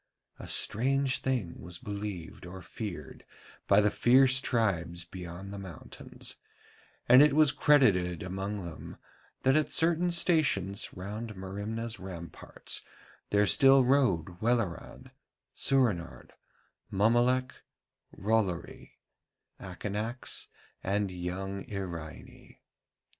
[0.39, 3.23] A strange thing was believed or feared
[3.67, 6.37] by the fierce tribes beyond the mountains,
[7.07, 8.97] and it was credited among them
[9.43, 12.81] that at certain stations round Merimna's ramparts
[13.29, 15.11] there still rode Welleran,
[15.53, 16.31] Soorenard,
[16.91, 17.61] Mommolek,
[18.11, 18.93] Rollory,
[19.59, 20.47] Akanax,
[20.83, 22.55] and young Iraine.